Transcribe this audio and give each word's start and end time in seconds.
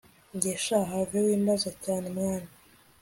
njye 0.35 0.53
sha 0.65 0.79
have 0.91 1.17
wimbaza 1.25 1.69
cyane 1.85 2.07
mwana 2.15 2.49